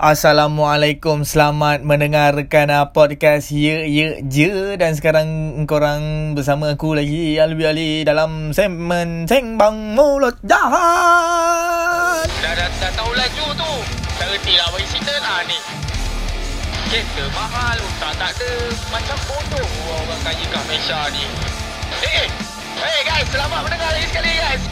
Assalamualaikum. 0.00 1.28
Selamat 1.28 1.84
mendengarkan 1.84 2.72
uh, 2.72 2.88
podcast 2.88 3.52
Ye 3.52 3.84
Ye 3.84 4.24
Je 4.24 4.80
Dan 4.80 4.96
sekarang 4.96 5.28
korang 5.68 6.32
bersama 6.32 6.72
aku 6.72 6.96
lagi 6.96 7.36
Alwi 7.36 7.68
Ali 7.68 7.90
dalam 8.00 8.56
segmen 8.56 9.28
Sembang 9.28 9.92
Mulut 9.92 10.40
Jahat. 10.40 12.24
Dah, 12.32 12.52
dah, 12.56 12.68
dah 12.80 12.92
tahu 12.96 13.12
laju 13.12 13.46
tu. 13.52 13.72
Tak 14.16 14.32
reti 14.32 14.56
lah 14.56 14.72
bagi 14.72 14.88
cerita 14.88 15.12
lah 15.20 15.44
ni. 15.44 15.58
Kereta 16.88 17.24
mahal 17.36 17.76
Tak 18.00 18.12
tak 18.16 18.32
ada. 18.40 18.52
Macam 18.88 19.18
bodoh 19.28 19.68
orang 20.00 20.20
kaya 20.24 20.44
kat 20.48 20.62
Malaysia 20.64 21.00
ni. 21.12 21.28
Eh 22.08 22.24
Hey 22.80 23.00
guys 23.04 23.28
Selamat 23.28 23.68
mendengar 23.68 23.92
lagi 23.92 24.08
sekali 24.08 24.32
guys. 24.32 24.64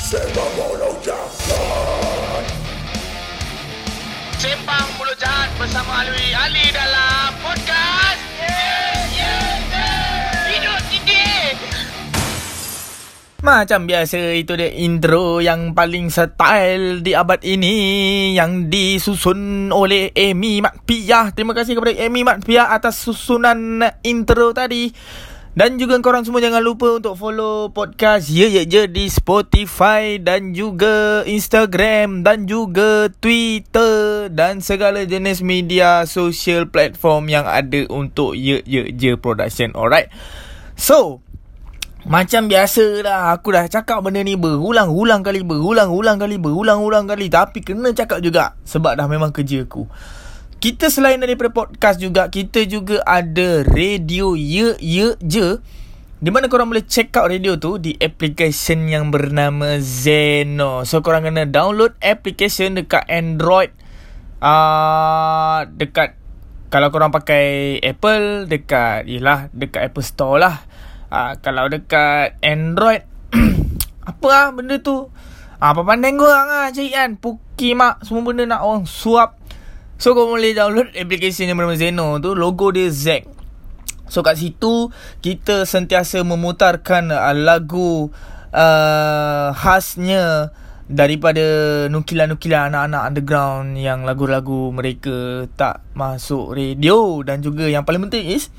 Sembang 0.00 0.52
Mulut 0.56 0.96
Jahat 1.04 2.67
Sembang 4.38 4.86
Mulut 4.94 5.18
Jahat 5.18 5.50
Bersama 5.58 6.06
Alwi 6.06 6.30
Ali 6.30 6.70
dalam 6.70 7.34
podcast. 7.42 8.22
Macam 13.38 13.86
biasa 13.86 14.34
itu 14.34 14.54
dia 14.54 14.70
intro 14.78 15.38
yang 15.42 15.74
paling 15.74 16.10
style 16.10 17.06
di 17.06 17.14
abad 17.14 17.38
ini 17.46 17.74
Yang 18.34 18.66
disusun 18.66 19.70
oleh 19.70 20.10
Amy 20.10 20.58
Makpiyah 20.58 21.30
Terima 21.30 21.54
kasih 21.54 21.78
kepada 21.78 21.94
Amy 22.02 22.26
Makpiyah 22.26 22.74
atas 22.74 22.98
susunan 22.98 23.78
intro 24.02 24.50
tadi 24.50 24.90
dan 25.58 25.74
juga 25.74 25.98
korang 25.98 26.22
semua 26.22 26.38
jangan 26.38 26.62
lupa 26.62 27.02
untuk 27.02 27.18
follow 27.18 27.74
podcast 27.74 28.30
Ye 28.30 28.46
Ye 28.46 28.62
Je 28.70 28.86
di 28.86 29.10
Spotify 29.10 30.14
dan 30.22 30.54
juga 30.54 31.26
Instagram 31.26 32.22
dan 32.22 32.46
juga 32.46 33.10
Twitter 33.18 34.30
dan 34.30 34.62
segala 34.62 35.02
jenis 35.02 35.42
media 35.42 36.06
social 36.06 36.70
platform 36.70 37.26
yang 37.26 37.42
ada 37.42 37.90
untuk 37.90 38.38
Ye 38.38 38.62
Ye 38.62 38.94
Je 38.94 39.18
production. 39.18 39.74
Alright. 39.74 40.14
So, 40.78 41.26
macam 42.06 42.46
biasa 42.46 43.02
lah 43.02 43.34
Aku 43.34 43.50
dah 43.50 43.66
cakap 43.66 44.06
benda 44.06 44.22
ni 44.22 44.38
berulang-ulang 44.38 45.26
kali 45.26 45.42
Berulang-ulang 45.42 46.16
kali 46.22 46.38
Berulang-ulang 46.38 47.10
kali 47.10 47.26
Tapi 47.26 47.60
kena 47.60 47.90
cakap 47.90 48.22
juga 48.22 48.54
Sebab 48.62 48.94
dah 48.94 49.10
memang 49.10 49.34
kerja 49.34 49.66
aku 49.66 49.90
kita 50.58 50.90
selain 50.90 51.22
daripada 51.22 51.54
podcast 51.54 52.02
juga 52.02 52.26
Kita 52.26 52.66
juga 52.66 52.98
ada 53.06 53.62
radio 53.62 54.34
Ye 54.34 54.74
Ye 54.82 55.14
Je 55.22 55.48
di 56.18 56.34
mana 56.34 56.50
korang 56.50 56.66
boleh 56.66 56.82
check 56.82 57.14
out 57.14 57.30
radio 57.30 57.62
tu 57.62 57.78
di 57.78 57.94
application 57.94 58.90
yang 58.90 59.14
bernama 59.14 59.78
Zeno. 59.78 60.82
So 60.82 60.98
korang 60.98 61.22
kena 61.22 61.46
download 61.46 61.94
application 62.02 62.74
dekat 62.74 63.06
Android 63.06 63.70
uh, 64.42 65.62
dekat 65.70 66.18
kalau 66.68 66.90
korang 66.90 67.14
pakai 67.14 67.78
Apple 67.80 68.50
dekat 68.50 69.06
yalah 69.06 69.46
dekat 69.54 69.88
Apple 69.88 70.02
Store 70.02 70.42
lah. 70.42 70.56
Uh, 71.08 71.38
kalau 71.40 71.70
dekat 71.70 72.36
Android 72.42 73.06
apa 74.10 74.26
ah 74.34 74.48
benda 74.50 74.82
tu? 74.82 75.08
Apa 75.62 75.86
pandai 75.86 76.18
korang 76.18 76.50
ah 76.50 76.66
cari 76.74 76.90
kan 76.92 77.14
Pukimak 77.14 78.02
semua 78.02 78.26
benda 78.26 78.42
nak 78.42 78.66
orang 78.66 78.84
suap. 78.90 79.38
So 79.98 80.14
kau 80.14 80.30
boleh 80.30 80.54
download 80.54 80.94
application 80.94 81.50
yang 81.50 81.58
bernama 81.58 81.74
Zeno 81.74 82.22
tu 82.22 82.38
Logo 82.38 82.70
dia 82.70 82.86
Z. 82.86 83.26
So 84.06 84.22
kat 84.22 84.38
situ 84.38 84.94
Kita 85.18 85.66
sentiasa 85.66 86.22
memutarkan 86.22 87.10
uh, 87.10 87.34
lagu 87.34 88.06
uh, 88.54 89.50
Khasnya 89.58 90.54
Daripada 90.88 91.44
nukilan-nukilan 91.90 92.72
anak-anak 92.72 93.02
underground 93.10 93.74
Yang 93.74 94.06
lagu-lagu 94.06 94.70
mereka 94.70 95.50
tak 95.58 95.82
masuk 95.98 96.54
radio. 96.54 97.18
Dan 97.26 97.42
juga 97.42 97.66
yang 97.66 97.82
paling 97.82 98.06
penting 98.06 98.38
is 98.38 98.54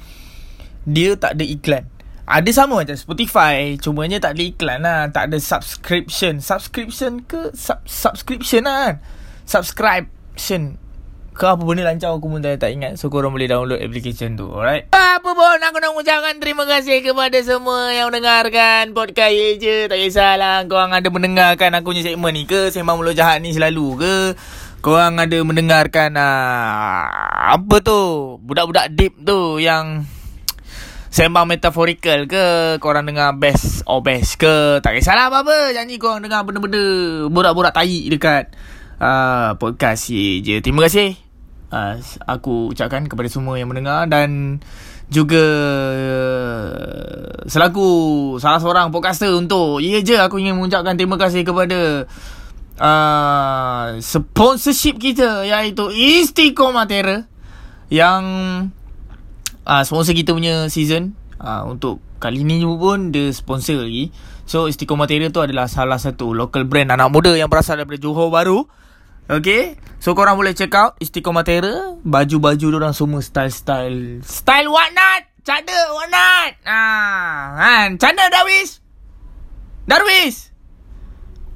Dia 0.83 1.15
tak 1.15 1.39
ada 1.39 1.47
iklan. 1.47 1.87
Ada 2.27 2.51
sama 2.51 2.83
macam 2.83 2.99
Spotify 2.99 3.79
Cumanya 3.79 4.19
tak 4.19 4.35
ada 4.35 4.43
iklan 4.43 4.83
lah. 4.83 5.07
Tak 5.07 5.31
ada 5.31 5.39
subscription. 5.39 6.43
Subscription 6.43 7.23
ke 7.23 7.55
Sub- 7.55 7.87
Subscription 7.87 8.67
lah 8.67 8.77
kan? 8.91 8.95
Subscription 9.47 10.88
ke 11.39 11.47
apa 11.47 11.63
benda 11.63 11.87
lancar 11.87 12.11
aku 12.11 12.27
pun 12.27 12.43
tak, 12.43 12.67
ingat. 12.67 12.99
So 12.99 13.07
korang 13.07 13.31
boleh 13.31 13.47
download 13.47 13.79
application 13.79 14.35
tu 14.35 14.51
Alright? 14.51 14.91
Apa 14.91 15.31
pun 15.31 15.55
aku 15.63 15.77
nak 15.79 15.95
ucapkan 15.95 16.35
terima 16.43 16.67
kasih 16.67 16.99
kepada 16.99 17.39
semua 17.39 17.95
yang 17.95 18.11
mendengarkan 18.11 18.91
Podcast 18.91 19.31
ye 19.31 19.55
je. 19.55 19.87
Tak 19.87 19.95
kisahlah 19.95 20.67
korang 20.67 20.91
ada 20.91 21.07
mendengarkan 21.07 21.79
aku 21.79 21.95
punya 21.95 22.03
segmen 22.03 22.35
ni 22.35 22.43
ke? 22.43 22.75
Sembang 22.75 22.99
Mulut 22.99 23.15
Jahat 23.15 23.39
ni 23.39 23.55
selalu 23.55 24.03
ke? 24.03 24.15
Korang 24.83 25.15
ada 25.15 25.39
mendengarkan 25.39 26.19
uh, 26.19 27.07
Apa 27.55 27.79
tu? 27.79 28.35
Budak-budak 28.43 28.91
deep 28.91 29.15
tu 29.23 29.63
yang 29.63 30.03
Sembang 31.07 31.47
metaphorical 31.47 32.27
ke? 32.27 32.75
Korang 32.83 33.07
dengar 33.07 33.31
best 33.39 33.87
or 33.87 34.03
best 34.03 34.35
ke? 34.35 34.83
Tak 34.83 34.91
kisahlah 34.91 35.31
apa-apa. 35.31 35.71
Janji 35.71 36.03
korang 36.03 36.19
dengar 36.19 36.43
benda-benda 36.43 36.83
Borak-borak 37.31 37.71
tai 37.71 38.11
dekat 38.11 38.51
uh, 38.99 39.55
Podcast 39.55 40.11
je. 40.11 40.59
Terima 40.59 40.83
kasih 40.83 41.28
uh, 41.71 41.95
aku 42.25 42.73
ucapkan 42.73 43.05
kepada 43.05 43.29
semua 43.31 43.57
yang 43.57 43.69
mendengar 43.69 44.05
dan 44.05 44.61
juga 45.09 45.41
uh, 45.97 47.49
selaku 47.49 47.87
salah 48.37 48.61
seorang 48.61 48.93
podcaster 48.93 49.33
untuk 49.33 49.81
ya 49.81 50.05
je 50.05 50.17
aku 50.21 50.37
ingin 50.37 50.53
mengucapkan 50.53 50.93
terima 50.93 51.17
kasih 51.17 51.41
kepada 51.41 52.05
uh, 52.77 53.97
sponsorship 53.99 54.97
kita 54.97 55.45
iaitu 55.45 55.89
Istiqomatera 55.89 57.27
yang 57.89 58.23
uh, 59.65 59.83
sponsor 59.85 60.13
kita 60.15 60.33
punya 60.33 60.69
season. 60.71 61.13
Uh, 61.39 61.63
untuk 61.71 62.03
kali 62.19 62.43
ni 62.43 62.61
pun 62.63 63.15
dia 63.15 63.31
sponsor 63.31 63.85
lagi. 63.85 64.11
So 64.49 64.65
Istiqomatera 64.65 65.29
tu 65.29 65.41
adalah 65.45 65.69
salah 65.69 66.01
satu 66.01 66.33
local 66.33 66.65
brand 66.65 66.89
anak 66.89 67.13
muda 67.13 67.31
yang 67.37 67.47
berasal 67.47 67.77
daripada 67.77 68.01
Johor 68.01 68.33
Baru 68.33 68.65
Okay 69.29 69.77
So 70.01 70.17
korang 70.17 70.41
boleh 70.41 70.57
check 70.57 70.73
out 70.73 70.97
Istiqomatera 70.97 72.01
Baju-baju 72.01 72.65
orang 72.81 72.97
semua 72.97 73.21
style-style. 73.21 74.25
Style 74.25 74.73
what 74.73 74.89
not 74.97 75.21
Cada 75.45 75.93
what 75.93 76.09
not 76.09 76.51
ah, 76.65 77.53
kan? 77.61 78.01
Canda 78.01 78.25
Darwis 78.33 78.81
Darwis 79.85 80.49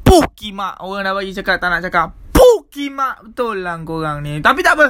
Pukimak 0.05 0.85
Orang 0.85 1.01
dah 1.01 1.17
bagi 1.17 1.33
cakap 1.33 1.57
Tak 1.57 1.69
nak 1.73 1.81
cakap. 1.81 2.13
Pukimak 2.29 3.25
Betul 3.25 3.65
lah 3.65 3.81
korang 3.81 4.21
ni. 4.21 4.37
Tapi 4.37 4.61
tak 4.61 4.77
apa. 4.77 4.87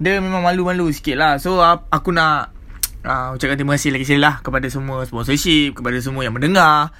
Dia 0.00 0.16
memang 0.16 0.40
malu-malu 0.40 0.88
sikit 0.96 1.16
lah. 1.20 1.36
So 1.36 1.60
aku 1.60 2.08
nak 2.08 2.59
uh, 3.04 3.36
Ucapkan 3.36 3.56
terima 3.56 3.76
kasih 3.76 3.94
lagi 3.94 4.04
sekali 4.08 4.22
lah 4.22 4.40
Kepada 4.40 4.66
semua 4.68 5.04
sponsorship 5.04 5.78
Kepada 5.78 5.96
semua 6.00 6.24
yang 6.26 6.34
mendengar 6.34 6.92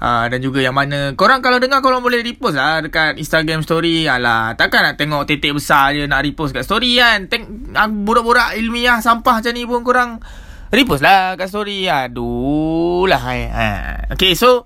Uh, 0.00 0.26
dan 0.32 0.40
juga 0.40 0.64
yang 0.64 0.72
mana 0.72 1.12
Korang 1.12 1.44
kalau 1.44 1.60
dengar 1.60 1.84
Korang 1.84 2.00
boleh 2.00 2.24
repost 2.24 2.56
lah 2.56 2.80
Dekat 2.80 3.20
Instagram 3.20 3.60
story 3.60 4.08
Alah 4.08 4.56
Takkan 4.56 4.80
nak 4.80 4.96
tengok 4.96 5.28
Titik 5.28 5.52
besar 5.52 5.92
je 5.92 6.08
Nak 6.08 6.24
repost 6.24 6.56
kat 6.56 6.64
story 6.64 6.96
kan 6.96 7.28
Teng- 7.28 7.68
uh, 7.76 7.88
Budak-budak 7.92 8.56
ilmiah 8.56 9.04
Sampah 9.04 9.44
macam 9.44 9.52
ni 9.52 9.68
pun 9.68 9.84
Korang 9.84 10.24
Repost 10.72 11.04
lah 11.04 11.36
kat 11.36 11.52
story 11.52 11.84
Aduh 11.84 13.04
lah. 13.04 13.20
Ha. 13.20 13.68
Okay 14.16 14.32
so 14.32 14.64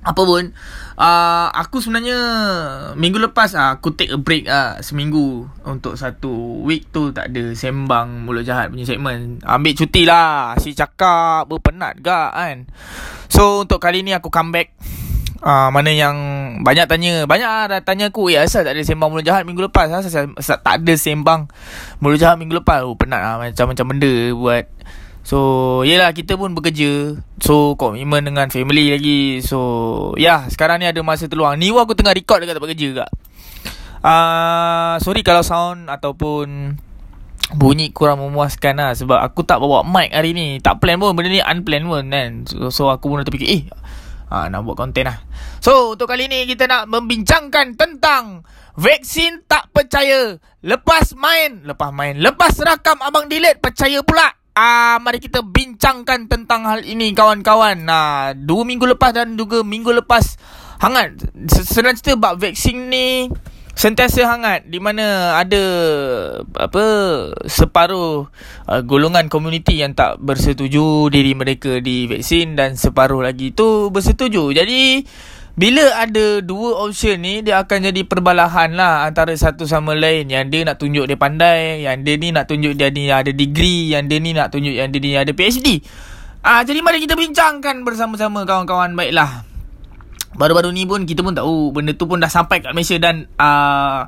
Apa 0.00 0.24
pun 0.24 0.56
uh, 0.98 1.48
Aku 1.54 1.78
sebenarnya 1.78 2.18
Minggu 2.98 3.22
lepas 3.22 3.54
uh, 3.54 3.78
Aku 3.78 3.94
take 3.94 4.10
a 4.10 4.18
break 4.18 4.50
uh, 4.50 4.82
Seminggu 4.82 5.46
Untuk 5.64 5.94
satu 5.94 6.60
week 6.66 6.90
tu 6.90 7.14
Tak 7.14 7.30
ada 7.30 7.54
sembang 7.54 8.26
Mulut 8.26 8.42
jahat 8.42 8.68
punya 8.68 8.84
segmen 8.84 9.38
Ambil 9.46 9.72
cuti 9.78 10.02
lah. 10.04 10.58
Asyik 10.58 10.74
cakap 10.74 11.46
Berpenat 11.46 12.02
gak 12.02 12.34
kan. 12.34 12.66
So 13.30 13.62
untuk 13.64 13.78
kali 13.78 14.02
ni 14.02 14.10
aku 14.10 14.28
come 14.28 14.50
back. 14.50 14.74
Uh, 15.38 15.70
Mana 15.70 15.94
yang 15.94 16.16
Banyak 16.66 16.90
tanya. 16.90 17.24
Banyak 17.24 17.48
lah 17.48 17.64
dah 17.70 17.80
tanya 17.86 18.10
aku 18.10 18.28
Ya 18.28 18.42
asal 18.42 18.66
tak 18.66 18.74
ada 18.74 18.82
sembang 18.82 19.08
mulut 19.14 19.24
jahat 19.24 19.46
minggu 19.46 19.70
lepas? 19.70 19.86
Asal, 19.88 20.34
asal 20.34 20.58
tak 20.58 20.82
ada 20.82 20.94
sembang 20.98 21.46
Mulut 22.02 22.18
jahat 22.18 22.36
minggu 22.36 22.58
lepas? 22.58 22.82
Oh 22.82 22.98
penat 22.98 23.22
lah 23.22 23.38
Macam-macam 23.38 23.86
benda 23.94 24.12
buat 24.34 24.66
So 25.28 25.38
Yelah 25.84 26.16
kita 26.16 26.40
pun 26.40 26.56
bekerja. 26.56 27.20
So 27.44 27.76
komitmen 27.76 28.24
dengan 28.24 28.48
family 28.48 28.96
lagi. 28.96 29.44
So 29.44 30.16
Ya 30.16 30.24
yeah, 30.24 30.40
sekarang 30.48 30.80
ni 30.80 30.88
ada 30.88 31.04
masa 31.04 31.28
terluang. 31.28 31.60
Ni 31.60 31.68
aku 31.68 31.92
tengah 31.92 32.16
record 32.16 32.40
dekat 32.40 32.56
tempat 32.56 32.72
kerja 32.72 32.88
kak 33.04 33.10
uh, 34.00 34.96
Sorry 35.04 35.20
kalau 35.20 35.44
sound 35.44 35.92
Ataupun 35.92 36.80
Bunyi 37.48 37.92
kurang 37.92 38.24
memuaskan 38.24 38.80
lah. 38.80 38.96
Sebab 38.96 39.20
aku 39.20 39.44
tak 39.44 39.60
bawa 39.60 39.84
mic 39.84 40.16
hari 40.16 40.32
ni. 40.32 40.64
Tak 40.64 40.80
plan 40.80 40.96
pun 40.96 41.12
Benda 41.12 41.28
ni 41.28 41.44
unplanned 41.44 41.92
pun 41.92 42.08
kan? 42.08 42.30
So, 42.48 42.72
so 42.72 42.82
aku 42.88 43.12
pun 43.12 43.20
terfikir 43.20 43.52
Eh 43.52 43.62
ha, 44.32 44.48
Nak 44.48 44.64
buat 44.64 44.80
konten 44.80 45.12
lah. 45.12 45.20
So 45.60 45.92
untuk 45.92 46.08
kali 46.08 46.24
ni 46.24 46.48
Kita 46.48 46.64
nak 46.64 46.88
membincangkan 46.88 47.76
tentang 47.76 48.48
Vaksin 48.80 49.44
tak 49.44 49.68
percaya. 49.76 50.40
Lepas 50.64 51.12
main 51.12 51.68
Lepas 51.68 51.92
main 51.92 52.16
Lepas 52.16 52.56
rakam 52.64 52.96
Abang 53.04 53.28
delete 53.28 53.60
Percaya 53.60 54.00
pula 54.00 54.37
Ah, 54.58 54.98
mari 54.98 55.22
kita 55.22 55.46
bincangkan 55.46 56.26
tentang 56.26 56.66
hal 56.66 56.82
ini 56.82 57.14
kawan-kawan. 57.14 57.78
Nah, 57.78 58.34
dua 58.34 58.66
minggu 58.66 58.90
lepas 58.90 59.14
dan 59.14 59.38
juga 59.38 59.62
minggu 59.62 59.94
lepas 60.02 60.34
hangat. 60.82 61.30
Senang 61.62 61.94
cerita 61.94 62.18
bab 62.18 62.42
vaksin 62.42 62.90
ni 62.90 63.30
sentiasa 63.78 64.26
hangat 64.26 64.66
di 64.66 64.82
mana 64.82 65.38
ada 65.38 65.62
apa 66.58 66.84
separuh 67.46 68.26
uh, 68.66 68.82
golongan 68.82 69.30
komuniti 69.30 69.78
yang 69.78 69.94
tak 69.94 70.18
bersetuju 70.18 71.06
diri 71.14 71.38
mereka 71.38 71.78
divaksin 71.78 72.58
dan 72.58 72.74
separuh 72.74 73.22
lagi 73.22 73.54
tu 73.54 73.94
bersetuju. 73.94 74.50
Jadi 74.58 75.06
bila 75.58 75.82
ada 75.98 76.38
dua 76.38 76.86
option 76.86 77.18
ni 77.18 77.42
dia 77.42 77.58
akan 77.58 77.90
jadi 77.90 78.06
perbalahan 78.06 78.78
lah 78.78 79.10
antara 79.10 79.34
satu 79.34 79.66
sama 79.66 79.90
lain 79.90 80.30
yang 80.30 80.46
dia 80.46 80.62
nak 80.62 80.78
tunjuk 80.78 81.10
dia 81.10 81.18
pandai, 81.18 81.82
yang 81.82 82.06
dia 82.06 82.14
ni 82.14 82.30
nak 82.30 82.46
tunjuk 82.46 82.78
dia 82.78 82.94
ni 82.94 83.10
ada 83.10 83.34
degree, 83.34 83.90
yang 83.90 84.06
dia 84.06 84.22
ni 84.22 84.38
nak 84.38 84.54
tunjuk 84.54 84.70
yang 84.70 84.94
dia 84.94 85.02
ni 85.02 85.18
ada 85.18 85.34
PhD. 85.34 85.82
Ah 86.46 86.62
jadi 86.62 86.78
mari 86.78 87.02
kita 87.02 87.18
bincangkan 87.18 87.82
bersama-sama 87.82 88.46
kawan-kawan 88.46 88.94
baiklah. 88.94 89.42
Baru-baru 90.38 90.70
ni 90.70 90.86
pun 90.86 91.02
kita 91.02 91.26
pun 91.26 91.34
tahu 91.34 91.74
benda 91.74 91.90
tu 91.90 92.06
pun 92.06 92.22
dah 92.22 92.30
sampai 92.30 92.62
kat 92.62 92.70
Malaysia 92.70 92.94
dan 93.02 93.26
uh, 93.42 94.06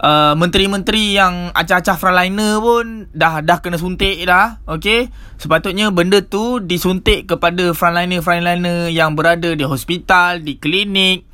uh, 0.00 0.34
menteri-menteri 0.34 1.14
yang 1.14 1.52
acah-acah 1.52 2.00
frontliner 2.00 2.58
pun 2.58 3.06
dah 3.12 3.44
dah 3.44 3.58
kena 3.60 3.76
suntik 3.76 4.24
dah. 4.24 4.64
Okey. 4.66 5.12
Sepatutnya 5.36 5.92
benda 5.92 6.24
tu 6.24 6.58
disuntik 6.60 7.28
kepada 7.28 7.76
frontliner-frontliner 7.76 8.88
yang 8.90 9.14
berada 9.14 9.52
di 9.52 9.64
hospital, 9.64 10.40
di 10.40 10.56
klinik, 10.56 11.28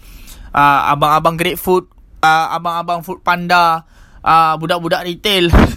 uh, 0.50 0.92
abang-abang 0.92 1.38
great 1.38 1.58
food, 1.58 1.86
uh, 2.22 2.54
abang-abang 2.54 3.06
food 3.06 3.22
panda, 3.22 3.86
uh, 4.22 4.54
budak-budak 4.58 5.06
retail. 5.06 5.48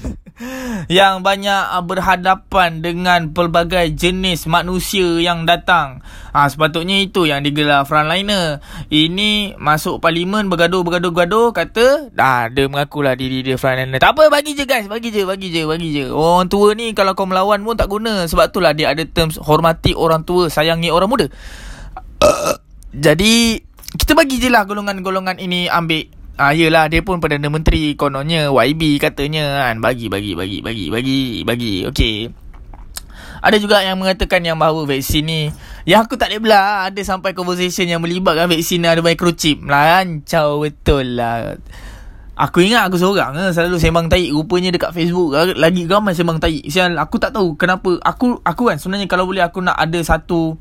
yang 0.88 1.19
banyak 1.19 1.63
uh, 1.75 1.83
berhadapan 1.83 2.80
dengan 2.80 3.36
pelbagai 3.36 3.91
jenis 3.91 4.47
manusia 4.47 5.19
yang 5.19 5.44
datang. 5.44 6.00
Ah 6.31 6.45
ha, 6.45 6.50
sepatutnya 6.50 7.03
itu 7.03 7.27
yang 7.27 7.44
digelar 7.44 7.83
frontliner. 7.83 8.63
Ini 8.88 9.59
masuk 9.59 10.00
parlimen 10.00 10.47
bergaduh-bergaduh-gaduh 10.47 11.51
kata 11.51 12.13
dah 12.15 12.47
dia 12.47 12.71
mengakulah 12.71 13.19
diri 13.19 13.44
dia 13.44 13.59
frontliner. 13.59 14.00
Tak 14.00 14.15
apa 14.15 14.31
bagi 14.31 14.56
je 14.56 14.63
guys, 14.63 14.88
bagi 14.88 15.12
je, 15.12 15.27
bagi 15.27 15.51
je, 15.51 15.68
bagi 15.68 15.89
je. 15.91 16.03
Orang 16.07 16.47
tua 16.47 16.71
ni 16.71 16.95
kalau 16.95 17.18
kau 17.19 17.27
melawan 17.27 17.59
pun 17.65 17.75
tak 17.75 17.92
guna. 17.92 18.24
Sebab 18.30 18.56
itulah 18.56 18.71
dia 18.71 18.95
ada 18.95 19.03
terms 19.03 19.35
hormati 19.35 19.92
orang 19.92 20.24
tua, 20.24 20.47
sayangi 20.47 20.88
orang 20.88 21.09
muda. 21.12 21.27
Uh, 22.24 22.56
jadi 23.06 23.59
kita 23.89 24.13
bagi 24.13 24.38
je 24.38 24.53
lah 24.53 24.69
golongan-golongan 24.69 25.42
ini 25.42 25.65
ambil 25.65 26.19
Ah 26.39 26.56
yelah 26.56 26.88
dia 26.88 27.03
pun 27.03 27.19
Perdana 27.19 27.51
Menteri 27.51 28.00
kononnya 28.00 28.47
YB 28.47 28.95
katanya 29.03 29.68
kan 29.68 29.83
bagi 29.83 30.07
bagi 30.07 30.39
bagi 30.39 30.63
bagi 30.63 30.88
bagi 30.88 31.19
bagi. 31.44 31.83
Okey. 31.83 32.31
Ada 33.44 33.59
juga 33.59 33.83
yang 33.83 34.00
mengatakan 34.00 34.47
yang 34.47 34.56
bahawa 34.56 34.88
vaksin 34.88 35.27
ni. 35.27 35.51
Yang 35.83 36.07
aku 36.07 36.15
tak 36.15 36.31
boleh 36.31 36.39
belah. 36.47 36.88
Ada 36.88 37.03
sampai 37.03 37.36
conversation 37.36 37.91
yang 37.91 38.00
melibatkan 38.00 38.47
vaksin 38.47 38.88
Ada 38.88 39.03
microchip 39.03 39.68
Rancau 39.68 40.63
betul 40.63 41.19
lah. 41.19 41.59
Aku 42.39 42.63
ingat 42.63 42.88
aku 42.88 42.95
seorang 42.95 43.35
eh, 43.35 43.51
Selalu 43.51 43.75
sembang 43.75 44.07
taik. 44.07 44.31
Rupanya 44.31 44.71
dekat 44.71 44.95
Facebook 44.95 45.35
Lagi 45.59 45.92
ramai 45.92 46.15
sembang 46.15 46.39
taik. 46.39 46.71
Sial 46.71 46.95
aku 46.95 47.19
tak 47.19 47.35
tahu 47.35 47.59
kenapa. 47.59 48.00
Aku 48.00 48.39
aku 48.47 48.71
kan 48.71 48.80
sebenarnya 48.80 49.12
kalau 49.12 49.27
boleh 49.27 49.44
Aku 49.44 49.59
nak 49.59 49.75
ada 49.75 50.00
satu 50.03 50.56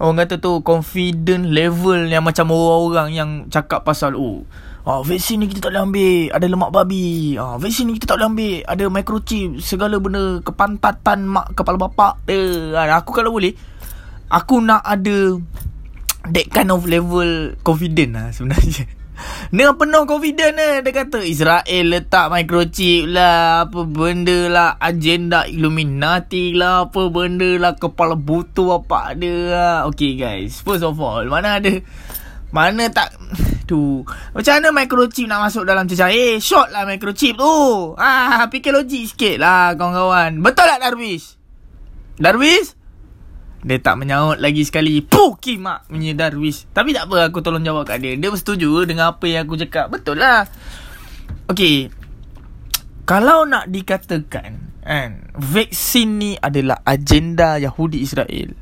Orang 0.00 0.16
kata 0.16 0.40
tu 0.40 0.64
Confident 0.64 1.44
level 1.44 2.08
Yang 2.08 2.24
macam 2.32 2.46
orang-orang 2.56 3.08
yang 3.12 3.30
Cakap 3.52 3.84
pasal 3.84 4.16
Oh 4.16 4.42
Ah, 4.80 5.04
vaksin 5.04 5.36
ni 5.36 5.44
kita 5.44 5.68
tak 5.68 5.76
boleh 5.76 5.84
ambil. 5.84 6.16
Ada 6.32 6.46
lemak 6.48 6.72
babi. 6.72 7.36
Ah, 7.36 7.60
Vaksin 7.60 7.84
ni 7.84 8.00
kita 8.00 8.16
tak 8.16 8.16
boleh 8.16 8.28
ambil. 8.32 8.56
Ada 8.64 8.84
microchip 8.88 9.50
Segala 9.60 10.00
benda 10.00 10.40
Kepantatan 10.40 11.28
mak 11.28 11.52
kepala 11.52 11.76
bapak 11.76 12.16
ah, 12.24 12.96
Aku 13.04 13.12
kalau 13.12 13.36
boleh 13.36 13.52
Aku 14.32 14.64
nak 14.64 14.80
ada 14.80 15.36
That 16.32 16.48
kind 16.48 16.72
of 16.72 16.88
level 16.88 17.60
Confident 17.60 18.16
lah 18.16 18.26
sebenarnya 18.32 18.88
Dengan 19.50 19.74
penuh 19.74 20.04
confident 20.06 20.54
lah 20.54 20.84
Dia 20.84 20.92
kata 20.92 21.20
Israel 21.24 21.84
letak 21.90 22.30
microchip 22.30 23.10
lah 23.10 23.66
Apa 23.66 23.84
benda 23.84 24.46
lah 24.46 24.70
Agenda 24.78 25.44
Illuminati 25.48 26.54
lah 26.54 26.88
Apa 26.88 27.10
benda 27.10 27.58
lah 27.58 27.74
Kepala 27.76 28.14
butuh 28.14 28.82
apa 28.82 29.14
dia 29.18 29.36
lah. 29.50 29.76
Okay 29.90 30.14
guys. 30.14 30.62
First 30.62 30.86
of 30.86 30.98
all 31.00 31.26
Mana 31.26 31.60
ada 31.60 31.72
mana 32.50 32.90
tak 32.90 33.14
tu 33.70 34.02
Macam 34.34 34.52
mana 34.58 34.74
microchip 34.74 35.30
nak 35.30 35.46
masuk 35.46 35.62
dalam 35.62 35.86
cecair 35.86 36.42
Short 36.42 36.74
lah 36.74 36.82
microchip 36.82 37.38
tu. 37.38 37.94
Ah, 37.94 38.50
Fikir 38.50 38.74
logik 38.74 39.06
sikit 39.06 39.38
lah 39.38 39.78
kawan-kawan. 39.78 40.42
Betul 40.42 40.66
tak 40.66 40.82
Darwish? 40.82 41.38
Darwish? 42.18 42.79
Dia 43.60 43.76
tak 43.76 44.00
menyaut 44.00 44.40
lagi 44.40 44.64
sekali. 44.64 45.04
Puh 45.04 45.36
kimak 45.36 45.84
punya 45.88 46.16
Darwish. 46.16 46.64
Tapi 46.72 46.96
tak 46.96 47.08
apa 47.08 47.28
aku 47.28 47.44
tolong 47.44 47.60
jawab 47.60 47.84
kat 47.84 48.00
dia. 48.00 48.16
Dia 48.16 48.32
bersetuju 48.32 48.88
dengan 48.88 49.12
apa 49.16 49.24
yang 49.28 49.44
aku 49.44 49.60
cakap. 49.60 49.92
Betul 49.92 50.20
lah. 50.20 50.48
Okay 51.50 51.90
Kalau 53.04 53.44
nak 53.44 53.68
dikatakan 53.68 54.70
kan, 54.80 55.10
Vaksin 55.36 56.18
ni 56.18 56.30
adalah 56.40 56.80
agenda 56.82 57.60
Yahudi 57.60 58.00
Israel. 58.00 58.56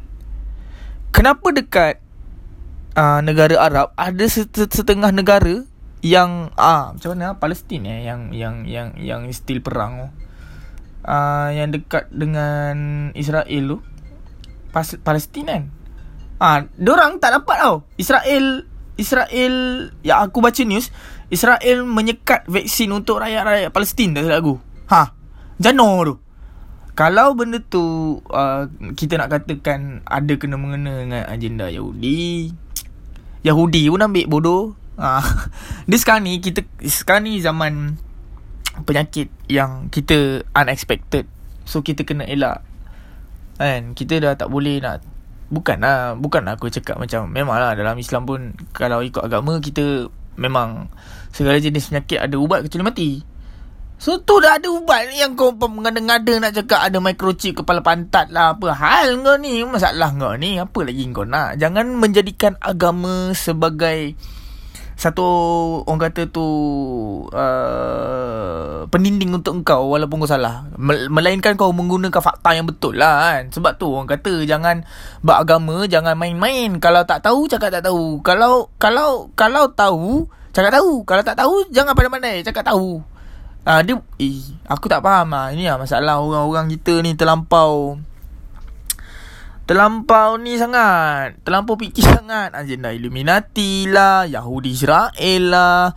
Kenapa 1.15 1.55
dekat 1.55 2.03
uh, 2.99 3.21
negara 3.23 3.56
Arab 3.61 3.95
ada 3.95 4.25
setengah 4.29 5.15
negara 5.15 5.62
yang 6.03 6.55
ah 6.55 6.95
macam 6.95 7.11
mana 7.15 7.35
Palestin 7.39 7.83
eh 7.87 8.06
yang 8.06 8.31
yang 8.31 8.62
yang 8.71 8.95
yang 8.99 9.27
still 9.35 9.59
perang 9.59 10.15
uh, 11.03 11.49
yang 11.50 11.75
dekat 11.75 12.06
dengan 12.15 13.11
Israel 13.19 13.62
tu 13.67 13.79
Palestin 14.75 15.44
kan 15.47 15.62
ah 16.38 16.67
uh, 16.67 16.93
orang 16.93 17.19
tak 17.19 17.35
dapat 17.35 17.56
tau 17.59 17.76
Israel 17.99 18.69
Israel 18.99 19.55
yang 20.03 20.19
aku 20.26 20.38
baca 20.38 20.62
news 20.62 20.91
Israel 21.31 21.82
menyekat 21.87 22.47
vaksin 22.47 22.91
untuk 22.94 23.19
rakyat-rakyat 23.23 23.70
Palestin 23.75 24.15
tak 24.15 24.26
salah 24.26 24.38
aku 24.38 24.55
ha 24.91 25.15
jano 25.59 25.91
tu 26.06 26.15
kalau 26.99 27.38
benda 27.38 27.62
tu 27.62 28.19
uh, 28.26 28.67
kita 28.99 29.23
nak 29.23 29.31
katakan 29.31 30.03
ada 30.03 30.35
kena 30.35 30.59
mengena 30.59 30.99
dengan 30.99 31.23
agenda 31.31 31.71
Yahudi 31.71 32.50
Yahudi 33.47 33.87
pun 33.88 34.03
ambil 34.03 34.26
bodoh. 34.26 34.62
Ha. 34.99 35.23
Dia 35.88 35.99
sekarang 35.99 36.26
ni 36.26 36.43
kita 36.43 36.67
sekarang 36.82 37.31
ni 37.31 37.38
zaman 37.38 37.97
penyakit 38.82 39.31
yang 39.47 39.88
kita 39.94 40.43
unexpected. 40.53 41.31
So 41.64 41.81
kita 41.81 42.05
kena 42.05 42.26
elak. 42.26 42.64
Kan? 43.58 43.93
Kita 43.93 44.22
dah 44.22 44.32
tak 44.38 44.49
boleh 44.49 44.78
nak 44.78 45.02
bukanlah 45.49 46.14
bukanlah 46.14 46.60
aku 46.60 46.69
cakap 46.69 47.00
macam 47.00 47.32
memanglah 47.32 47.72
dalam 47.72 47.96
Islam 47.96 48.28
pun 48.28 48.52
kalau 48.76 49.00
ikut 49.00 49.25
agama 49.25 49.56
kita 49.64 50.12
memang 50.37 50.93
segala 51.32 51.58
jenis 51.58 51.90
penyakit 51.90 52.20
ada 52.20 52.37
ubat 52.38 52.62
kecuali 52.64 52.87
mati. 52.87 53.10
So 53.99 54.22
tu 54.22 54.38
dah 54.38 54.62
ada 54.62 54.70
ubat 54.70 55.10
yang 55.10 55.34
kau 55.34 55.50
mengada-ngada 55.50 56.38
nak 56.38 56.54
cakap 56.54 56.87
ada 56.87 57.02
microchip 57.02 57.59
kepala 57.59 57.83
pantat 57.83 58.30
lah 58.30 58.54
apa 58.54 58.71
hal 58.71 59.18
kau 59.26 59.35
ni 59.42 59.66
masalah 59.66 60.14
kau 60.14 60.38
ni 60.38 60.54
apa 60.62 60.78
lagi 60.87 61.02
kau 61.11 61.26
nak 61.26 61.59
jangan 61.59 61.99
menjadikan 61.99 62.54
agama 62.62 63.35
sebagai 63.35 64.14
satu 64.99 65.26
orang 65.87 66.11
kata 66.11 66.26
tu 66.26 66.43
uh, 67.31 68.83
peninding 68.90 69.31
untuk 69.31 69.62
engkau 69.62 69.95
walaupun 69.95 70.26
kau 70.26 70.26
salah. 70.26 70.67
Melainkan 70.83 71.55
kau 71.55 71.71
menggunakan 71.71 72.19
fakta 72.19 72.59
yang 72.59 72.67
betul 72.67 72.99
lah 72.99 73.31
kan. 73.31 73.55
Sebab 73.55 73.78
tu 73.78 73.95
orang 73.95 74.11
kata 74.11 74.43
jangan 74.43 74.83
beragama 75.23 75.87
jangan 75.87 76.19
main-main. 76.19 76.83
Kalau 76.83 77.07
tak 77.07 77.23
tahu 77.23 77.47
cakap 77.47 77.71
tak 77.71 77.87
tahu. 77.87 78.19
Kalau 78.26 78.75
kalau 78.83 79.31
kalau 79.38 79.71
tahu 79.71 80.26
cakap 80.50 80.75
tahu. 80.75 81.07
Kalau 81.07 81.23
tak 81.23 81.38
tahu 81.38 81.71
jangan 81.71 81.95
pandai-pandai 81.95 82.43
cakap 82.43 82.67
tahu. 82.67 82.99
Ah 83.62 83.78
uh, 83.78 83.81
dia 83.87 83.95
eh, 84.19 84.43
aku 84.67 84.90
tak 84.90 85.07
faham 85.07 85.31
ah. 85.31 85.55
Ini 85.55 85.71
lah 85.71 85.78
masalah 85.78 86.19
orang-orang 86.19 86.75
kita 86.75 87.07
ni 87.07 87.14
terlampau 87.14 88.02
terlampau 89.68 90.40
ni 90.40 90.56
sangat. 90.56 91.44
Terlampau 91.44 91.76
fikir 91.76 92.00
sangat 92.00 92.56
agenda 92.56 92.88
Illuminati 92.88 93.84
lah, 93.84 94.25
Yahudi 94.25 94.72
Israel 94.72 95.42
lah. 95.52 95.92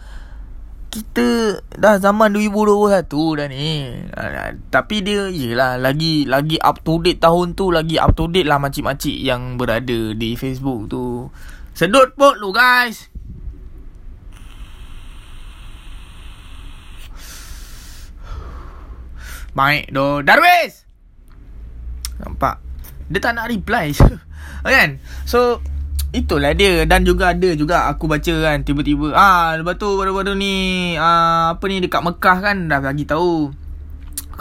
Kita 0.92 1.56
dah 1.80 1.96
zaman 2.04 2.36
2021 2.36 3.40
dah 3.40 3.48
ni. 3.48 3.96
Uh, 4.12 4.60
tapi 4.68 5.00
dia 5.00 5.32
iyalah 5.32 5.80
lagi 5.80 6.28
lagi 6.28 6.60
up 6.60 6.84
to 6.84 7.00
date 7.00 7.24
tahun 7.24 7.56
tu 7.56 7.72
lagi 7.72 7.96
up 7.96 8.12
to 8.12 8.28
date 8.28 8.44
lah 8.44 8.60
makcik-makcik 8.60 9.16
yang 9.24 9.56
berada 9.56 10.12
di 10.12 10.36
Facebook 10.36 10.92
tu. 10.92 11.32
Sedut 11.72 12.12
pot 12.20 12.36
lu 12.36 12.52
guys. 12.52 13.08
Baik 19.52 19.92
do 19.92 20.24
Darwis 20.24 20.88
Nampak 22.24 22.71
Dia 23.12 23.20
tak 23.20 23.36
nak 23.36 23.52
reply 23.52 23.92
Kan? 24.64 25.04
So 25.28 25.60
Itulah 26.12 26.52
dia. 26.56 26.84
Dan 26.88 27.08
juga 27.08 27.32
ada 27.32 27.52
juga 27.56 27.88
Aku 27.92 28.08
baca 28.08 28.32
kan 28.32 28.64
Tiba-tiba 28.64 29.12
Ah, 29.16 29.56
Lepas 29.60 29.80
tu 29.80 29.88
baru-baru 30.00 30.36
ni 30.36 30.54
ah, 30.96 31.56
Apa 31.56 31.64
ni 31.68 31.84
Dekat 31.84 32.04
Mekah 32.04 32.38
kan 32.40 32.58
Dah 32.72 32.80
bagi 32.80 33.04
tahu. 33.08 33.52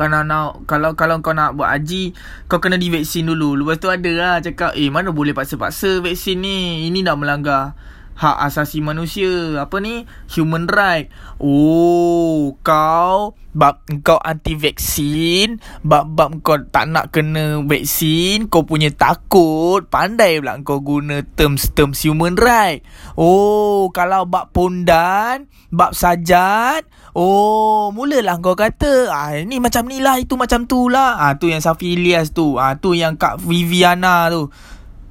Kalau 0.01 0.25
nak 0.25 0.65
kalau 0.65 0.97
kalau 0.97 1.21
kau 1.21 1.37
nak 1.37 1.53
buat 1.61 1.77
haji 1.77 2.17
kau 2.49 2.57
kena 2.57 2.81
divaksin 2.81 3.29
dulu. 3.29 3.53
Lepas 3.53 3.85
tu 3.85 3.93
ada 3.93 4.09
lah 4.17 4.35
cakap 4.41 4.73
eh 4.73 4.89
mana 4.89 5.13
boleh 5.13 5.37
paksa-paksa 5.37 6.01
vaksin 6.01 6.41
ni? 6.41 6.89
Ini 6.89 7.05
dah 7.05 7.21
melanggar 7.21 7.77
hak 8.21 8.37
asasi 8.53 8.85
manusia. 8.85 9.65
Apa 9.65 9.81
ni? 9.81 10.05
Human 10.37 10.69
right. 10.69 11.09
Oh, 11.41 12.53
kau 12.61 13.33
bab 13.51 13.83
kau 14.07 14.21
anti 14.23 14.55
vaksin, 14.55 15.59
bab-bab 15.83 16.39
kau 16.45 16.61
tak 16.71 16.87
nak 16.87 17.11
kena 17.11 17.59
vaksin, 17.67 18.47
kau 18.47 18.63
punya 18.63 18.95
takut, 18.95 19.83
pandai 19.91 20.39
pula 20.39 20.55
kau 20.63 20.79
guna 20.79 21.25
terms-terms 21.35 22.05
human 22.07 22.39
right. 22.39 22.85
Oh, 23.19 23.91
kalau 23.91 24.29
bab 24.29 24.55
pondan, 24.55 25.51
bab 25.73 25.97
sajat, 25.97 26.87
oh, 27.17 27.91
mulalah 27.91 28.39
kau 28.39 28.55
kata, 28.55 29.11
ah 29.11 29.35
ni 29.43 29.59
macam 29.59 29.89
ni 29.89 29.99
lah, 29.99 30.21
itu 30.21 30.37
macam 30.37 30.69
tu 30.69 30.93
lah. 30.93 31.19
Ah 31.19 31.41
tu 31.41 31.49
yang 31.49 31.65
Safi 31.65 31.97
Ilyas 31.97 32.37
tu. 32.37 32.61
Ah 32.61 32.77
tu 32.79 32.93
yang 32.95 33.17
Kak 33.17 33.41
Viviana 33.43 34.29
tu. 34.31 34.53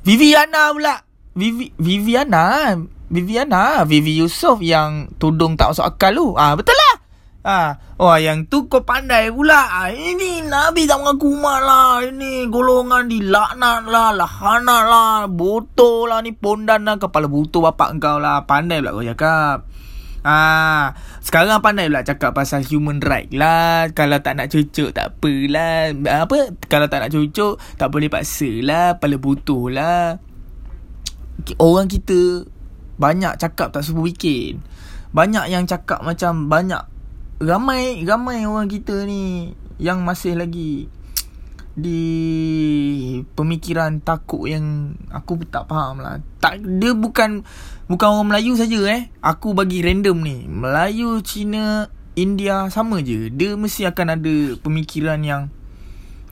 Viviana 0.05 0.71
pula. 0.71 0.95
Vivi, 1.39 1.71
Viviana 1.79 2.75
Viviana 3.09 3.83
Vivi 3.89 4.21
Yusof 4.21 4.61
yang 4.61 5.09
tudung 5.17 5.57
tak 5.57 5.73
masuk 5.73 5.85
akal 5.85 6.13
tu 6.13 6.27
ah 6.37 6.53
Betul 6.53 6.77
lah 6.77 6.95
ah, 7.43 7.69
Oh 7.97 8.13
yang 8.15 8.45
tu 8.45 8.69
kau 8.69 8.85
pandai 8.85 9.33
pula 9.33 9.65
ah, 9.65 9.89
Ini 9.89 10.45
Nabi 10.45 10.85
tak 10.85 11.01
mengaku 11.01 11.33
umat 11.33 11.59
lah 11.65 12.05
Ini 12.05 12.45
golongan 12.47 13.09
dilaknat 13.09 13.89
lah 13.89 14.13
Lahanat 14.13 14.83
lah 14.85 15.13
Botol 15.25 16.13
lah 16.13 16.21
ni 16.21 16.37
Pondan 16.37 16.85
lah 16.85 17.01
Kepala 17.01 17.25
butuh 17.25 17.73
bapak 17.73 17.97
kau 17.97 18.21
lah 18.21 18.45
Pandai 18.45 18.79
pula 18.79 18.93
kau 18.93 19.05
cakap 19.05 19.69
Ah, 20.19 20.99
sekarang 21.23 21.63
pandai 21.63 21.87
pula 21.87 22.03
cakap 22.03 22.35
pasal 22.35 22.59
human 22.67 22.99
right 22.99 23.31
lah. 23.31 23.87
Kalau 23.95 24.19
tak 24.19 24.35
nak 24.35 24.51
cucuk 24.51 24.91
tak 24.91 25.15
apalah. 25.15 25.95
Apa? 26.27 26.59
Kalau 26.67 26.91
tak 26.91 27.07
nak 27.07 27.11
cucuk 27.15 27.55
tak 27.79 27.87
boleh 27.87 28.11
paksa 28.11 28.51
lah. 28.59 28.99
Kepala 28.99 29.15
butuh 29.15 29.71
lah. 29.71 30.19
Orang 31.55 31.87
kita 31.87 32.43
banyak 32.99 33.39
cakap 33.39 33.71
tak 33.71 33.87
semua 33.87 34.05
bikin. 34.05 34.59
Banyak 35.09 35.49
yang 35.49 35.65
cakap 35.65 36.05
macam 36.05 36.47
Banyak 36.49 36.85
Ramai 37.41 38.05
Ramai 38.05 38.45
orang 38.45 38.69
kita 38.69 39.07
ni 39.09 39.53
Yang 39.81 39.99
masih 40.05 40.33
lagi 40.37 40.85
Di 41.73 42.01
Pemikiran 43.33 44.05
takut 44.05 44.45
yang 44.45 44.93
Aku 45.09 45.41
tak 45.49 45.65
faham 45.65 46.03
lah. 46.03 46.21
Tak, 46.37 46.61
Dia 46.61 46.93
bukan 46.93 47.41
Bukan 47.89 48.07
orang 48.07 48.29
Melayu 48.29 48.53
saja 48.53 48.85
eh. 48.85 49.09
Aku 49.25 49.57
bagi 49.57 49.81
random 49.81 50.17
ni. 50.21 50.37
Melayu, 50.45 51.25
Cina 51.25 51.89
India 52.13 52.69
Sama 52.69 53.01
je. 53.01 53.33
Dia 53.33 53.57
mesti 53.57 53.89
akan 53.89 54.07
ada 54.13 54.33
Pemikiran 54.61 55.17
yang 55.25 55.49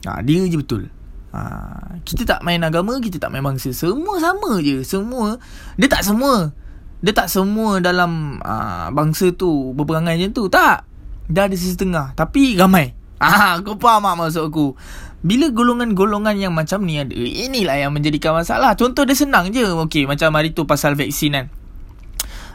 ha, 0.06 0.22
Dia 0.22 0.46
je 0.46 0.54
betul 0.54 0.94
Ha, 1.28 2.00
kita 2.08 2.24
tak 2.24 2.40
main 2.40 2.56
agama 2.64 2.96
Kita 3.04 3.20
tak 3.20 3.28
main 3.28 3.44
bangsa. 3.44 3.68
Semua 3.76 4.16
sama 4.16 4.60
je. 4.64 4.80
Semua 4.80 5.36
Dia 5.76 5.88
tak 5.88 6.00
semua. 6.00 6.56
Dia 7.04 7.12
tak 7.12 7.28
semua 7.28 7.78
dalam 7.84 8.40
uh, 8.40 8.88
Bangsa 8.96 9.28
tu 9.36 9.76
Berperangai 9.76 10.16
macam 10.16 10.32
tu. 10.32 10.44
Tak. 10.48 10.88
Dia 11.28 11.44
ada 11.44 11.56
setengah 11.56 12.16
Tapi 12.16 12.56
ramai. 12.56 12.96
Ah, 13.20 13.58
kau 13.64 13.76
faham 13.76 14.08
tak 14.08 14.14
maksud 14.16 14.44
aku? 14.48 14.72
Bila 15.18 15.50
golongan-golongan 15.50 16.38
yang 16.38 16.54
macam 16.54 16.86
ni 16.86 17.02
ada 17.02 17.12
Inilah 17.12 17.76
yang 17.76 17.92
menjadikan 17.92 18.32
masalah. 18.32 18.72
Contoh 18.78 19.04
dia 19.04 19.18
senang 19.18 19.52
je. 19.52 19.66
Okay 19.90 20.08
macam 20.08 20.32
hari 20.32 20.56
tu 20.56 20.64
pasal 20.64 20.96
vaksin 20.96 21.36
kan. 21.36 21.46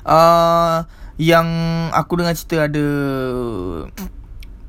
Uh, 0.04 0.82
Yang 1.22 1.48
aku 1.94 2.14
dengar 2.18 2.34
cerita 2.34 2.66
ada 2.66 2.86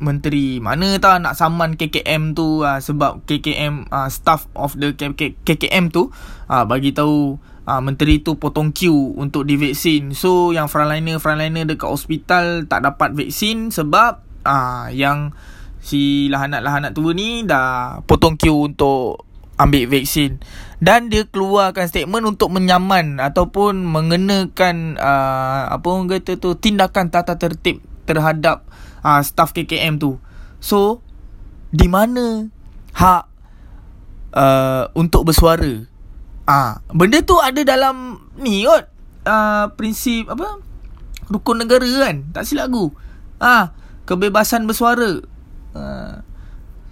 menteri. 0.05 0.61
Mana 0.61 1.01
tahu 1.01 1.25
nak 1.25 1.35
saman 1.35 1.81
KKM 1.81 2.37
tu? 2.37 2.61
Uh, 2.61 2.79
sebab 2.79 3.25
KKM 3.25 3.89
uh, 3.89 4.07
ah, 4.07 4.09
staff 4.13 4.45
of 4.53 4.77
the 4.77 4.93
KKM 4.95 5.89
tu 5.89 6.13
uh, 6.53 6.65
bagi 6.69 6.93
tahu 6.93 7.41
uh, 7.65 7.81
menteri 7.81 8.21
tu 8.21 8.37
potong 8.37 8.71
queue 8.77 9.17
untuk 9.17 9.49
divaksin 9.49 10.13
so 10.13 10.53
yang 10.53 10.69
frontliner 10.69 11.17
frontliner 11.17 11.65
dekat 11.65 11.89
hospital 11.89 12.69
tak 12.69 12.85
dapat 12.85 13.17
vaksin 13.17 13.73
sebab 13.73 14.21
uh, 14.45 14.93
yang 14.93 15.33
si 15.85 16.33
lahanat-lahanat 16.33 16.97
tu 16.97 17.05
ni 17.13 17.45
dah 17.45 18.01
potong 18.09 18.41
queue 18.41 18.73
untuk 18.73 19.25
ambil 19.61 19.87
vaksin. 19.87 20.41
Dan 20.83 21.09
dia 21.09 21.25
keluarkan 21.29 21.87
statement 21.89 22.37
untuk 22.37 22.53
menyaman 22.53 23.23
ataupun 23.23 23.85
mengenakan 23.87 24.99
uh, 24.99 25.73
apa 25.73 25.87
orang 25.87 26.11
kata 26.11 26.37
tu 26.37 26.59
tindakan 26.59 27.09
tata 27.09 27.39
tertib 27.39 27.81
terhadap 28.05 28.69
uh, 29.05 29.21
staff 29.21 29.53
KKM 29.53 30.01
tu. 30.01 30.17
So 30.59 31.05
di 31.71 31.87
mana 31.87 32.49
hak 32.97 33.25
uh, 34.33 34.85
untuk 34.97 35.29
bersuara? 35.29 35.85
Ah, 36.49 36.81
uh, 36.81 36.97
benda 36.97 37.21
tu 37.21 37.37
ada 37.39 37.61
dalam 37.63 38.27
ni 38.41 38.65
kot. 38.65 38.89
Uh, 39.25 39.73
prinsip 39.77 40.29
apa? 40.29 40.61
Rukun 41.33 41.65
negara 41.65 41.89
kan? 42.09 42.29
Tak 42.33 42.45
silap 42.49 42.73
aku. 42.73 42.93
Ah, 43.41 43.45
uh, 43.45 43.65
kebebasan 44.09 44.65
bersuara. 44.65 45.21
Uh, 45.77 46.25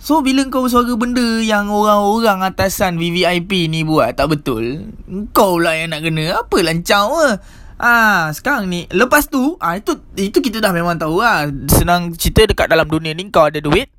So 0.02 0.18
bila 0.18 0.42
kau 0.50 0.66
bersuara 0.66 0.90
benda 0.98 1.22
yang 1.38 1.70
orang-orang 1.70 2.42
atasan 2.42 2.98
VVIP 2.98 3.70
ni 3.70 3.86
buat 3.86 4.18
tak 4.18 4.34
betul 4.34 4.90
Kau 5.30 5.62
lah 5.62 5.78
yang 5.78 5.94
nak 5.94 6.02
kena 6.02 6.42
Apa 6.42 6.58
lancau 6.58 7.22
lah 7.22 7.38
Ah, 7.82 8.30
sekarang 8.30 8.70
ni 8.70 8.86
lepas 8.94 9.26
tu, 9.26 9.58
ah 9.58 9.74
itu 9.74 9.98
itu 10.14 10.38
kita 10.38 10.62
dah 10.62 10.70
memang 10.70 10.94
tahu 11.02 11.18
lah. 11.18 11.50
Senang 11.66 12.14
cerita 12.14 12.46
dekat 12.46 12.70
dalam 12.70 12.86
dunia 12.86 13.10
ni 13.10 13.26
kau 13.26 13.42
ada 13.42 13.58
duit, 13.58 13.90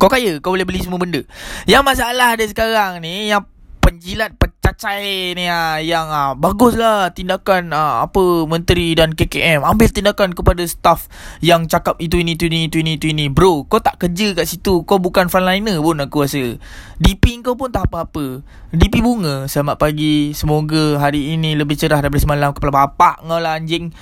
kau 0.00 0.08
kaya, 0.08 0.40
kau 0.40 0.56
boleh 0.56 0.64
beli 0.64 0.80
semua 0.80 0.96
benda. 0.96 1.20
Yang 1.68 1.82
masalah 1.84 2.40
dia 2.40 2.48
sekarang 2.48 3.04
ni 3.04 3.28
yang 3.28 3.44
penjilat 3.88 4.36
pecacai 4.36 5.32
ni 5.32 5.48
ah 5.48 5.80
yang 5.80 6.12
ah 6.12 6.36
baguslah 6.36 7.08
tindakan 7.16 7.72
ah, 7.72 8.04
apa 8.04 8.44
menteri 8.44 8.92
dan 8.92 9.16
KKM 9.16 9.64
ambil 9.64 9.88
tindakan 9.88 10.36
kepada 10.36 10.60
staff 10.68 11.08
yang 11.40 11.64
cakap 11.64 11.96
itu 11.96 12.20
ini 12.20 12.36
itu 12.36 12.52
ini 12.52 12.68
itu 12.68 12.84
ini 12.84 13.00
itu 13.00 13.08
ini. 13.08 13.32
Bro 13.32 13.64
kau 13.64 13.80
tak 13.80 13.96
kerja 13.96 14.36
kat 14.36 14.44
situ. 14.44 14.84
Kau 14.84 15.00
bukan 15.00 15.32
frontliner 15.32 15.80
pun 15.80 16.04
aku 16.04 16.28
rasa. 16.28 16.60
DP 17.00 17.40
kau 17.40 17.56
pun 17.56 17.72
tak 17.72 17.88
apa-apa. 17.88 18.44
DP 18.76 19.00
bunga. 19.00 19.48
Selamat 19.48 19.80
pagi. 19.80 20.36
Semoga 20.36 21.00
hari 21.00 21.32
ini 21.32 21.56
lebih 21.56 21.80
cerah 21.80 22.04
daripada 22.04 22.20
semalam. 22.20 22.52
Kepala 22.52 22.84
bapak 22.84 23.24
kau 23.24 23.40
lah 23.40 23.56
anjing. 23.56 23.96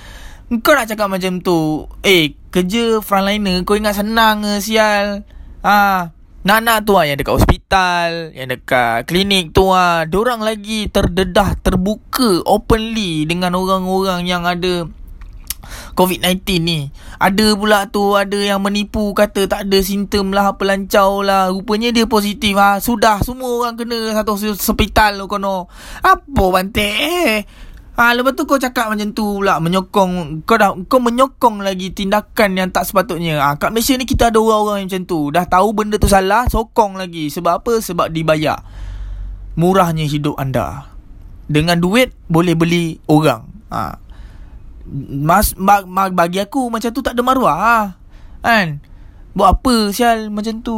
Kau 0.67 0.75
nak 0.75 0.91
cakap 0.91 1.07
macam 1.07 1.39
tu. 1.39 1.87
Eh 2.03 2.35
kerja 2.51 2.99
frontliner 2.99 3.63
kau 3.63 3.79
ingat 3.79 4.03
senang 4.03 4.43
ke 4.43 4.59
sial? 4.59 5.23
Ah 5.63 6.16
Nak-nak 6.47 6.87
tu 6.87 6.95
lah 6.95 7.03
yang 7.03 7.19
dekat 7.19 7.43
hospital 7.43 8.31
Yang 8.31 8.47
dekat 8.55 9.03
klinik 9.03 9.51
tu 9.51 9.67
lah 9.67 10.07
Diorang 10.07 10.39
lagi 10.39 10.87
terdedah 10.87 11.59
terbuka 11.59 12.39
openly 12.47 13.27
Dengan 13.27 13.59
orang-orang 13.59 14.23
yang 14.23 14.47
ada 14.47 14.87
COVID-19 15.99 16.63
ni. 16.63 16.87
Ada 17.19 17.59
pula 17.59 17.91
tu 17.91 18.15
Ada 18.15 18.55
yang 18.55 18.63
menipu 18.63 19.11
Kata 19.11 19.43
tak 19.51 19.67
ada 19.67 19.77
simptom 19.83 20.31
lah 20.31 20.55
Apa 20.55 20.63
lancau 20.63 21.19
lah. 21.19 21.51
Rupanya 21.51 21.91
dia 21.91 22.07
positif. 22.07 22.55
Ha. 22.55 22.79
Sudah 22.79 23.19
semua 23.19 23.67
orang 23.67 23.75
kena 23.75 24.15
Satu 24.15 24.39
hospital 24.39 25.27
kono. 25.27 25.67
Apa 25.99 26.43
bantik 26.47 26.93
eh 26.95 27.43
Ha, 27.97 28.13
lepas 28.13 28.37
tu 28.37 28.45
kau 28.45 28.61
cakap 28.61 28.93
macam 28.93 29.09
tu 29.09 29.41
pula 29.41 29.57
Menyokong 29.57 30.45
Kau 30.45 30.53
dah 30.53 30.77
Kau 30.85 31.01
menyokong 31.01 31.65
lagi 31.65 31.89
tindakan 31.89 32.53
yang 32.53 32.69
tak 32.69 32.85
sepatutnya. 32.85 33.41
Ha, 33.41 33.57
Kat 33.57 33.73
Malaysia 33.73 33.97
ni 33.97 34.05
kita 34.05 34.29
ada 34.29 34.37
orang-orang 34.37 34.85
yang 34.85 34.89
macam 34.93 35.03
tu. 35.09 35.19
Dah 35.33 35.49
tahu 35.49 35.73
benda 35.73 35.97
tu 35.97 36.05
salah 36.05 36.45
Sokong 36.45 36.93
lagi. 37.01 37.33
Sebab 37.33 37.65
apa? 37.65 37.81
Sebab 37.81 38.13
dibayar 38.13 38.61
Murahnya 39.57 40.05
hidup 40.05 40.37
anda. 40.37 40.93
Dengan 41.49 41.81
duit 41.81 42.13
Boleh 42.29 42.53
beli 42.53 43.01
orang. 43.09 43.49
Ha. 43.73 43.97
Mas, 45.17 45.57
mag, 45.57 45.89
mag, 45.89 46.13
Bagi 46.13 46.37
aku 46.37 46.69
Macam 46.69 46.93
tu 46.93 47.01
tak 47.01 47.17
ada 47.17 47.25
maruah 47.25 47.57
ha. 47.57 47.77
Kan? 48.45 48.77
Buat 49.33 49.57
apa 49.57 49.89
sial 49.89 50.29
Macam 50.29 50.61
tu? 50.61 50.77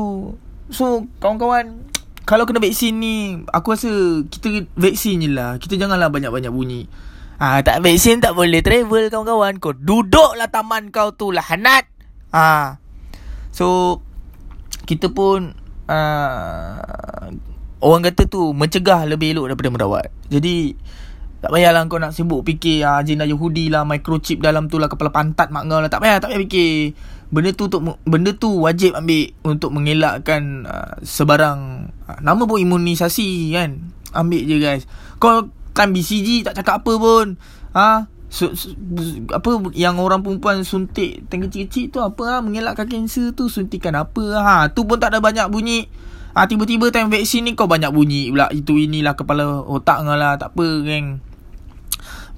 So 0.72 1.04
kawan-kawan 1.20 1.84
Kalau 2.24 2.48
kena 2.48 2.64
vaksin 2.64 2.96
ni 2.96 3.44
Aku 3.52 3.76
rasa 3.76 4.24
Kita 4.24 4.72
vaksin 4.80 5.20
je 5.20 5.30
lah. 5.36 5.60
Kita 5.60 5.76
janganlah 5.76 6.08
banyak-banyak 6.08 6.56
bunyi 6.56 7.09
Ah 7.39 7.63
tak 7.63 7.79
vaksin 7.79 8.19
tak 8.19 8.36
boleh 8.36 8.60
travel 8.60 9.08
kawan-kawan. 9.08 9.63
Kau 9.63 9.72
duduklah 9.72 10.51
taman 10.51 10.91
kau 10.91 11.15
tu 11.15 11.31
lah 11.31 11.43
hanat. 11.48 11.88
Ah. 12.36 12.84
So 13.55 14.00
kita 14.84 15.08
pun 15.08 15.55
uh, 15.88 17.25
orang 17.79 18.01
kata 18.12 18.27
tu 18.27 18.51
mencegah 18.51 19.08
lebih 19.08 19.39
elok 19.39 19.55
daripada 19.55 19.69
merawat. 19.72 20.08
Jadi 20.27 20.75
tak 21.39 21.55
payahlah 21.55 21.88
kau 21.88 21.96
nak 21.96 22.12
sibuk 22.12 22.43
fikir 22.43 22.84
ah 22.84 23.00
agenda 23.00 23.24
Yahudi 23.24 23.72
lah 23.72 23.88
microchip 23.88 24.43
dalam 24.43 24.67
tu 24.67 24.75
lah 24.75 24.91
kepala 24.91 25.08
pantat 25.08 25.48
mak 25.48 25.63
kau 25.72 25.79
lah. 25.79 25.88
Tak 25.88 26.03
payah 26.03 26.19
tak 26.19 26.36
payah 26.36 26.43
fikir. 26.43 26.91
Benda 27.31 27.55
tu 27.55 27.72
untuk 27.72 27.81
benda 28.03 28.36
tu 28.36 28.51
wajib 28.60 29.00
ambil 29.00 29.31
untuk 29.48 29.72
mengelakkan 29.72 30.67
uh, 30.67 31.00
sebarang 31.08 31.88
uh, 32.03 32.19
nama 32.19 32.43
pun 32.43 32.60
imunisasi 32.60 33.55
kan. 33.55 33.96
Ambil 34.12 34.43
je 34.43 34.58
guys. 34.60 34.84
Kau 35.24 35.48
Kan 35.80 35.96
BCG 35.96 36.44
tak 36.44 36.60
cakap 36.60 36.84
apa 36.84 36.92
pun. 37.00 37.40
Ha? 37.72 38.12
Su, 38.28 38.52
su, 38.52 38.76
apa 39.32 39.50
yang 39.74 39.96
orang 40.04 40.22
perempuan 40.22 40.68
suntik 40.68 41.26
tengah 41.32 41.48
kecil-kecil 41.48 41.90
tu 41.90 42.04
apa 42.04 42.24
ha? 42.28 42.36
mengelakkan 42.44 42.86
kanser 42.86 43.32
tu 43.32 43.48
suntikan 43.48 43.96
apa 43.96 44.24
ha? 44.36 44.58
Tu 44.68 44.84
pun 44.84 45.00
tak 45.00 45.16
ada 45.16 45.24
banyak 45.24 45.48
bunyi. 45.48 45.88
Ha 46.36 46.46
tiba-tiba 46.46 46.92
time 46.92 47.08
vaksin 47.08 47.48
ni 47.48 47.56
kau 47.56 47.72
banyak 47.72 47.96
bunyi 47.96 48.28
pula. 48.28 48.52
Itu 48.52 48.76
inilah 48.76 49.16
kepala 49.16 49.64
otak 49.64 50.04
kau 50.04 50.20
lah. 50.20 50.36
Tak 50.36 50.52
apa 50.52 50.68
geng. 50.84 51.24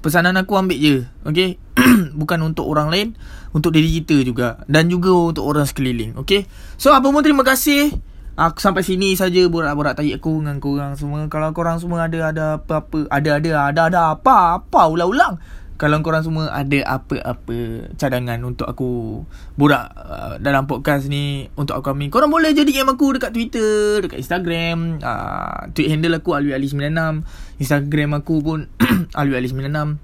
Pesanan 0.02 0.34
aku 0.34 0.58
ambil 0.58 0.78
je 0.82 0.96
Okay 1.22 1.62
Bukan 2.20 2.42
untuk 2.42 2.66
orang 2.66 2.90
lain 2.90 3.14
Untuk 3.54 3.70
diri 3.70 4.02
kita 4.02 4.18
juga. 4.26 4.58
Dan 4.66 4.90
juga 4.90 5.14
untuk 5.14 5.46
orang 5.46 5.62
sekeliling 5.62 6.18
Okay 6.18 6.50
So 6.74 6.90
apa 6.90 7.06
pun 7.06 7.22
terima 7.22 7.46
kasih 7.46 7.94
Aku 8.32 8.64
sampai 8.64 8.80
sini 8.80 9.12
saja 9.12 9.44
borak-borak 9.44 9.92
tahi 9.92 10.16
aku 10.16 10.40
dengan 10.40 10.56
korang 10.56 10.96
semua. 10.96 11.28
Kalau 11.28 11.52
korang 11.52 11.76
semua 11.76 12.08
ada 12.08 12.32
ada 12.32 12.44
apa-apa, 12.56 13.04
ada 13.12 13.36
ada 13.36 13.50
ada 13.68 13.80
ada 13.92 14.00
apa 14.16 14.56
apa 14.56 14.88
ulang-ulang. 14.88 15.36
Kalau 15.76 16.00
korang 16.00 16.24
semua 16.24 16.48
ada 16.48 16.80
apa-apa 16.88 17.92
cadangan 18.00 18.40
untuk 18.48 18.64
aku 18.72 19.20
borak 19.60 19.84
uh, 19.98 20.34
dalam 20.40 20.64
podcast 20.64 21.12
ni 21.12 21.52
untuk 21.60 21.76
aku 21.76 21.92
kami. 21.92 22.08
Korang 22.08 22.32
boleh 22.32 22.56
jadi 22.56 22.64
DM 22.64 22.96
aku 22.96 23.20
dekat 23.20 23.36
Twitter, 23.36 24.00
dekat 24.00 24.24
Instagram, 24.24 25.04
uh, 25.04 25.68
tweet 25.76 25.92
handle 25.92 26.16
aku 26.16 26.32
alwi96, 26.32 27.28
Instagram 27.60 28.16
aku 28.16 28.40
pun 28.40 28.58
alwi96. 29.20 30.00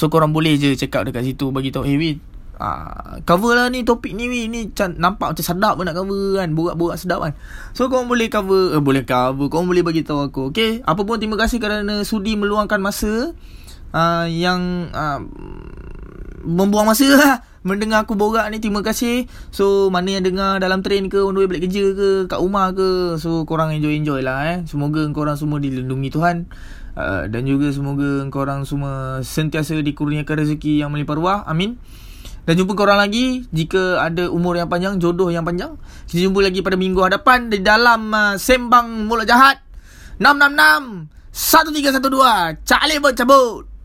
So 0.00 0.08
korang 0.08 0.32
boleh 0.32 0.56
je 0.56 0.72
check 0.80 0.96
out 0.96 1.04
dekat 1.04 1.28
situ 1.28 1.52
bagi 1.52 1.68
tahu 1.68 1.84
eh 1.84 2.00
Win 2.00 2.27
Ah, 2.58 3.22
cover 3.22 3.54
lah 3.54 3.70
ni 3.70 3.86
topik 3.86 4.18
ni 4.18 4.50
Ni 4.50 4.74
can, 4.74 4.98
nampak 4.98 5.30
macam 5.30 5.44
sedap 5.46 5.78
pun 5.78 5.86
nak 5.86 5.94
cover 5.94 6.42
kan 6.42 6.50
Borak-borak 6.58 6.98
sedap 6.98 7.22
kan. 7.22 7.32
So 7.70 7.86
korang 7.86 8.10
boleh 8.10 8.26
cover 8.26 8.74
eh, 8.74 8.82
Boleh 8.82 9.06
cover 9.06 9.46
Korang 9.46 9.70
boleh 9.70 9.86
bagi 9.86 10.02
tahu 10.02 10.26
aku 10.26 10.42
Okay? 10.50 10.82
Apa 10.82 11.06
pun 11.06 11.22
terima 11.22 11.38
kasih 11.38 11.62
kerana 11.62 12.02
Sudi 12.02 12.34
meluangkan 12.34 12.82
masa 12.82 13.30
uh, 13.94 14.26
Yang 14.26 14.90
uh, 14.90 15.22
Membuang 16.42 16.90
masa 16.90 17.06
lah. 17.14 17.34
Mendengar 17.68 18.02
aku 18.02 18.18
borak 18.18 18.50
ni 18.50 18.58
Terima 18.58 18.82
kasih. 18.82 19.30
So 19.54 19.86
mana 19.94 20.18
yang 20.18 20.26
dengar 20.26 20.58
Dalam 20.58 20.82
train 20.82 21.06
ke 21.06 21.22
On 21.22 21.30
the 21.30 21.46
way 21.46 21.46
balik 21.46 21.70
kerja 21.70 21.94
ke 21.94 22.26
Kat 22.26 22.42
rumah 22.42 22.74
ke 22.74 23.22
So 23.22 23.46
korang 23.46 23.70
enjoy-enjoy 23.70 24.18
lah 24.26 24.38
eh. 24.50 24.58
Semoga 24.66 25.06
korang 25.14 25.38
semua 25.38 25.62
dilindungi 25.62 26.10
Tuhan. 26.10 26.50
Uh, 26.98 27.30
dan 27.30 27.46
juga 27.46 27.70
semoga 27.70 28.26
korang 28.34 28.66
semua 28.66 29.22
sentiasa 29.22 29.78
dikurniakan 29.78 30.42
rezeki 30.42 30.82
yang 30.82 30.90
melimpah 30.90 31.14
ruah. 31.14 31.38
Amin. 31.46 31.78
Dan 32.48 32.64
jumpa 32.64 32.72
korang 32.72 32.96
lagi 32.96 33.44
jika 33.52 34.00
ada 34.00 34.32
umur 34.32 34.56
yang 34.56 34.72
panjang, 34.72 34.96
jodoh 34.96 35.28
yang 35.28 35.44
panjang. 35.44 35.76
Kita 36.08 36.24
jumpa 36.24 36.40
lagi 36.40 36.64
pada 36.64 36.80
minggu 36.80 36.96
hadapan 37.04 37.52
di 37.52 37.60
dalam 37.60 38.08
uh, 38.08 38.40
Sembang 38.40 39.04
Mulut 39.04 39.28
Jahat. 39.28 39.60
666 40.16 41.12
1312. 41.28 42.64
Calik 42.64 42.98
buat 43.04 43.14
cabut. 43.20 43.77